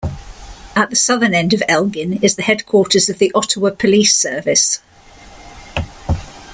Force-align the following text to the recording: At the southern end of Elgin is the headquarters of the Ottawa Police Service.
At 0.75 0.89
the 0.89 0.95
southern 0.95 1.35
end 1.35 1.53
of 1.53 1.61
Elgin 1.67 2.13
is 2.23 2.35
the 2.35 2.41
headquarters 2.41 3.07
of 3.07 3.19
the 3.19 3.31
Ottawa 3.35 3.69
Police 3.69 4.15
Service. 4.15 4.79